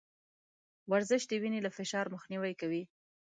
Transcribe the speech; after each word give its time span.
ورزش 0.91 1.21
د 1.27 1.31
وينې 1.41 1.59
له 1.65 1.71
فشار 1.77 2.05
مخنيوی 2.15 2.53
کوي. 2.61 2.83